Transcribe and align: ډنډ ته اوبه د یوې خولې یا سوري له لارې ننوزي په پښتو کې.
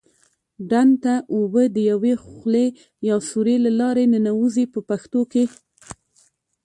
ډنډ 0.69 0.91
ته 1.03 1.13
اوبه 1.33 1.63
د 1.75 1.77
یوې 1.91 2.13
خولې 2.25 2.65
یا 3.07 3.15
سوري 3.29 3.55
له 3.65 3.71
لارې 3.79 4.03
ننوزي 4.13 4.65
په 4.73 4.79
پښتو 4.89 5.21
کې. 5.31 5.43